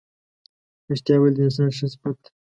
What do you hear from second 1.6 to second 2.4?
ښه صفت دی.